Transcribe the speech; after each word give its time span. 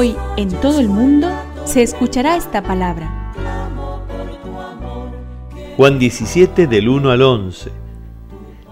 Hoy 0.00 0.14
en 0.36 0.48
todo 0.60 0.78
el 0.78 0.86
mundo 0.86 1.28
se 1.64 1.82
escuchará 1.82 2.36
esta 2.36 2.62
palabra. 2.62 3.34
Juan 5.76 5.98
17 5.98 6.68
del 6.68 6.88
1 6.88 7.10
al 7.10 7.20
11. 7.20 7.72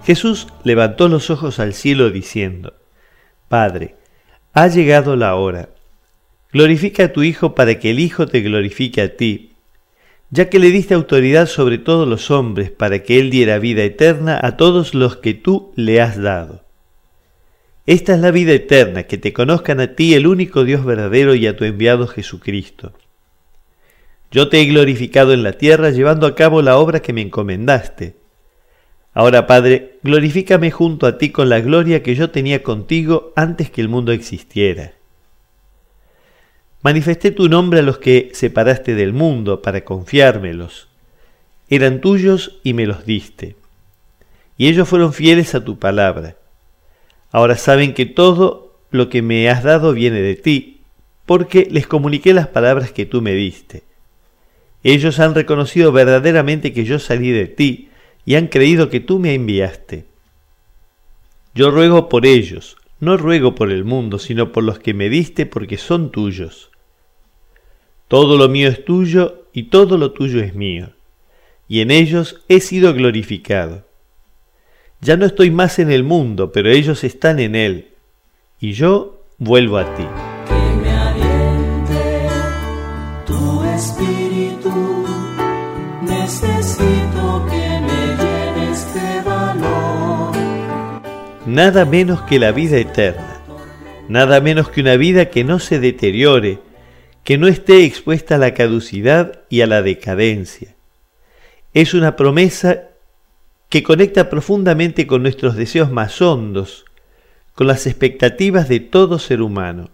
Jesús 0.04 0.46
levantó 0.62 1.08
los 1.08 1.28
ojos 1.30 1.58
al 1.58 1.74
cielo 1.74 2.10
diciendo, 2.10 2.74
Padre, 3.48 3.96
ha 4.52 4.68
llegado 4.68 5.16
la 5.16 5.34
hora. 5.34 5.70
Glorifica 6.52 7.06
a 7.06 7.12
tu 7.12 7.24
Hijo 7.24 7.56
para 7.56 7.80
que 7.80 7.90
el 7.90 7.98
Hijo 7.98 8.28
te 8.28 8.40
glorifique 8.42 9.00
a 9.02 9.16
ti, 9.16 9.54
ya 10.30 10.48
que 10.48 10.60
le 10.60 10.70
diste 10.70 10.94
autoridad 10.94 11.48
sobre 11.48 11.78
todos 11.78 12.06
los 12.06 12.30
hombres 12.30 12.70
para 12.70 13.02
que 13.02 13.18
Él 13.18 13.30
diera 13.30 13.58
vida 13.58 13.82
eterna 13.82 14.38
a 14.40 14.56
todos 14.56 14.94
los 14.94 15.16
que 15.16 15.34
tú 15.34 15.72
le 15.74 16.00
has 16.00 16.22
dado. 16.22 16.65
Esta 17.86 18.14
es 18.14 18.20
la 18.20 18.32
vida 18.32 18.52
eterna, 18.52 19.04
que 19.04 19.16
te 19.16 19.32
conozcan 19.32 19.78
a 19.78 19.94
ti 19.94 20.14
el 20.14 20.26
único 20.26 20.64
Dios 20.64 20.84
verdadero 20.84 21.36
y 21.36 21.46
a 21.46 21.56
tu 21.56 21.64
enviado 21.64 22.08
Jesucristo. 22.08 22.92
Yo 24.32 24.48
te 24.48 24.60
he 24.60 24.66
glorificado 24.66 25.32
en 25.32 25.44
la 25.44 25.52
tierra 25.52 25.90
llevando 25.90 26.26
a 26.26 26.34
cabo 26.34 26.62
la 26.62 26.78
obra 26.78 27.00
que 27.00 27.12
me 27.12 27.20
encomendaste. 27.20 28.16
Ahora, 29.14 29.46
Padre, 29.46 29.98
glorifícame 30.02 30.72
junto 30.72 31.06
a 31.06 31.16
ti 31.16 31.30
con 31.30 31.48
la 31.48 31.60
gloria 31.60 32.02
que 32.02 32.16
yo 32.16 32.30
tenía 32.30 32.64
contigo 32.64 33.32
antes 33.36 33.70
que 33.70 33.80
el 33.80 33.88
mundo 33.88 34.10
existiera. 34.10 34.92
Manifesté 36.82 37.30
tu 37.30 37.48
nombre 37.48 37.78
a 37.78 37.82
los 37.82 37.98
que 37.98 38.30
separaste 38.34 38.94
del 38.96 39.12
mundo 39.12 39.62
para 39.62 39.84
confiármelos. 39.84 40.88
Eran 41.68 42.00
tuyos 42.00 42.58
y 42.62 42.74
me 42.74 42.86
los 42.86 43.06
diste. 43.06 43.56
Y 44.58 44.68
ellos 44.68 44.88
fueron 44.88 45.12
fieles 45.12 45.54
a 45.54 45.64
tu 45.64 45.78
palabra. 45.78 46.36
Ahora 47.36 47.58
saben 47.58 47.92
que 47.92 48.06
todo 48.06 48.78
lo 48.90 49.10
que 49.10 49.20
me 49.20 49.50
has 49.50 49.62
dado 49.62 49.92
viene 49.92 50.22
de 50.22 50.36
ti, 50.36 50.80
porque 51.26 51.68
les 51.70 51.86
comuniqué 51.86 52.32
las 52.32 52.48
palabras 52.48 52.92
que 52.92 53.04
tú 53.04 53.20
me 53.20 53.34
diste. 53.34 53.82
Ellos 54.82 55.20
han 55.20 55.34
reconocido 55.34 55.92
verdaderamente 55.92 56.72
que 56.72 56.84
yo 56.86 56.98
salí 56.98 57.32
de 57.32 57.46
ti, 57.46 57.90
y 58.24 58.36
han 58.36 58.46
creído 58.46 58.88
que 58.88 59.00
tú 59.00 59.18
me 59.18 59.34
enviaste. 59.34 60.06
Yo 61.54 61.70
ruego 61.70 62.08
por 62.08 62.24
ellos, 62.24 62.78
no 63.00 63.18
ruego 63.18 63.54
por 63.54 63.70
el 63.70 63.84
mundo, 63.84 64.18
sino 64.18 64.50
por 64.50 64.64
los 64.64 64.78
que 64.78 64.94
me 64.94 65.10
diste 65.10 65.44
porque 65.44 65.76
son 65.76 66.12
tuyos. 66.12 66.70
Todo 68.08 68.38
lo 68.38 68.48
mío 68.48 68.70
es 68.70 68.82
tuyo 68.82 69.44
y 69.52 69.64
todo 69.64 69.98
lo 69.98 70.12
tuyo 70.12 70.40
es 70.40 70.54
mío, 70.54 70.94
y 71.68 71.82
en 71.82 71.90
ellos 71.90 72.42
he 72.48 72.60
sido 72.60 72.94
glorificado. 72.94 73.85
Ya 75.00 75.16
no 75.16 75.26
estoy 75.26 75.50
más 75.50 75.78
en 75.78 75.90
el 75.90 76.04
mundo, 76.04 76.52
pero 76.52 76.70
ellos 76.70 77.04
están 77.04 77.38
en 77.38 77.54
él, 77.54 77.88
y 78.58 78.72
yo 78.72 79.22
vuelvo 79.38 79.76
a 79.76 79.94
ti. 79.94 80.06
Que 80.48 80.76
me 80.76 80.90
aliente 80.90 82.28
tu 83.26 83.62
espíritu. 83.64 85.06
Necesito 86.02 87.46
que 87.50 87.80
me 87.80 88.06
llenes 88.16 88.94
de 88.94 89.22
valor. 89.22 90.36
Nada 91.46 91.84
menos 91.84 92.22
que 92.22 92.38
la 92.38 92.52
vida 92.52 92.78
eterna, 92.78 93.42
nada 94.08 94.40
menos 94.40 94.70
que 94.70 94.80
una 94.80 94.96
vida 94.96 95.30
que 95.30 95.44
no 95.44 95.58
se 95.58 95.78
deteriore, 95.78 96.58
que 97.22 97.36
no 97.36 97.48
esté 97.48 97.84
expuesta 97.84 98.36
a 98.36 98.38
la 98.38 98.54
caducidad 98.54 99.42
y 99.50 99.60
a 99.60 99.66
la 99.66 99.82
decadencia. 99.82 100.74
Es 101.74 101.92
una 101.92 102.16
promesa 102.16 102.88
que 103.68 103.82
conecta 103.82 104.30
profundamente 104.30 105.06
con 105.06 105.22
nuestros 105.22 105.56
deseos 105.56 105.90
más 105.90 106.20
hondos, 106.22 106.84
con 107.54 107.66
las 107.66 107.86
expectativas 107.86 108.68
de 108.68 108.80
todo 108.80 109.18
ser 109.18 109.42
humano. 109.42 109.90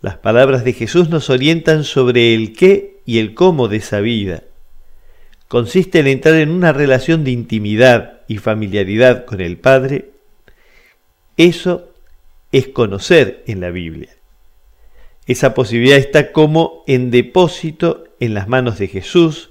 Las 0.00 0.16
palabras 0.16 0.64
de 0.64 0.72
Jesús 0.72 1.08
nos 1.08 1.28
orientan 1.30 1.84
sobre 1.84 2.34
el 2.34 2.54
qué 2.54 3.00
y 3.04 3.18
el 3.18 3.34
cómo 3.34 3.68
de 3.68 3.78
esa 3.78 4.00
vida. 4.00 4.44
Consiste 5.48 5.98
en 5.98 6.06
entrar 6.06 6.36
en 6.36 6.50
una 6.50 6.72
relación 6.72 7.24
de 7.24 7.32
intimidad 7.32 8.20
y 8.28 8.38
familiaridad 8.38 9.24
con 9.24 9.40
el 9.40 9.58
Padre. 9.58 10.12
Eso 11.36 11.90
es 12.52 12.68
conocer 12.68 13.42
en 13.46 13.60
la 13.60 13.70
Biblia. 13.70 14.10
Esa 15.26 15.54
posibilidad 15.54 15.98
está 15.98 16.32
como 16.32 16.84
en 16.86 17.10
depósito 17.10 18.04
en 18.20 18.34
las 18.34 18.48
manos 18.48 18.78
de 18.78 18.88
Jesús 18.88 19.49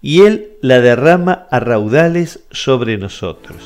y 0.00 0.22
Él 0.22 0.52
la 0.62 0.80
derrama 0.80 1.46
a 1.50 1.60
raudales 1.60 2.40
sobre 2.50 2.98
nosotros. 2.98 3.56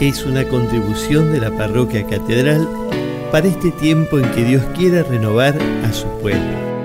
Es 0.00 0.24
una 0.24 0.44
contribución 0.44 1.32
de 1.32 1.40
la 1.40 1.50
parroquia 1.50 2.06
catedral 2.06 2.68
para 3.32 3.48
este 3.48 3.70
tiempo 3.72 4.18
en 4.18 4.30
que 4.32 4.44
Dios 4.44 4.62
quiera 4.76 5.02
renovar 5.02 5.58
a 5.84 5.92
su 5.92 6.06
pueblo. 6.20 6.75